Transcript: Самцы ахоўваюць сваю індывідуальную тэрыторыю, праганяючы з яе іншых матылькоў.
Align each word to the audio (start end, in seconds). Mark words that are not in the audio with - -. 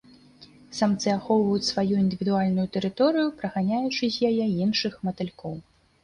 Самцы 0.77 1.09
ахоўваюць 1.17 1.65
сваю 1.71 1.93
індывідуальную 2.03 2.65
тэрыторыю, 2.77 3.27
праганяючы 3.41 4.09
з 4.15 4.31
яе 4.31 4.47
іншых 4.65 4.97
матылькоў. 5.09 5.53